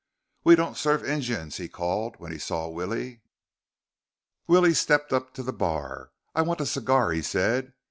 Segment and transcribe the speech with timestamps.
[0.43, 3.21] "We don't serve Injuns!" he called when he saw Willie.
[4.47, 6.09] Willie stepped up to the bar.
[6.33, 7.73] "I want a cigar," he said.